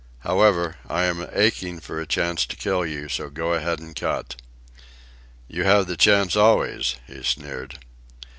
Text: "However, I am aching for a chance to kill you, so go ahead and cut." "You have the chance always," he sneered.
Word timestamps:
"However, 0.21 0.77
I 0.89 1.03
am 1.03 1.27
aching 1.31 1.79
for 1.79 2.01
a 2.01 2.07
chance 2.07 2.47
to 2.47 2.55
kill 2.55 2.83
you, 2.87 3.07
so 3.07 3.29
go 3.29 3.53
ahead 3.53 3.77
and 3.77 3.95
cut." 3.95 4.35
"You 5.47 5.63
have 5.65 5.85
the 5.85 5.95
chance 5.95 6.35
always," 6.35 6.95
he 7.05 7.21
sneered. 7.21 7.77